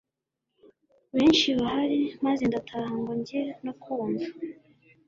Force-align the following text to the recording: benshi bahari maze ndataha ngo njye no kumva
benshi 1.15 1.47
bahari 1.59 2.01
maze 2.25 2.43
ndataha 2.49 2.93
ngo 3.01 3.11
njye 3.19 3.41
no 3.65 3.73
kumva 3.81 4.27